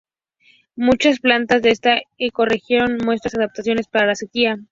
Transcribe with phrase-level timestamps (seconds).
[0.75, 4.57] Muchas plantas de esta ecorregión muestran adaptaciones para la sequía.